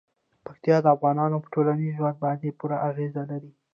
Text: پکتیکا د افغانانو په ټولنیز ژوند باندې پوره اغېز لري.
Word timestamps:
پکتیکا 0.45 0.77
د 0.83 0.87
افغانانو 0.95 1.37
په 1.43 1.47
ټولنیز 1.53 1.91
ژوند 1.97 2.17
باندې 2.23 2.55
پوره 2.59 2.77
اغېز 2.89 3.13
لري. 3.31 3.51